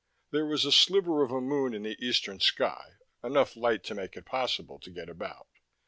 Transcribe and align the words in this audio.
There 0.31 0.47
was 0.47 0.65
a 0.65 0.71
sliver 0.71 1.21
of 1.21 1.29
a 1.29 1.39
moon 1.39 1.75
in 1.75 1.83
the 1.83 1.95
eastern 2.03 2.39
sky, 2.39 2.93
enough 3.23 3.55
light 3.55 3.83
to 3.83 3.93
make 3.93 4.17
it 4.17 4.25
possible 4.25 4.79
to 4.79 4.89
get 4.89 5.09
about. 5.09 5.45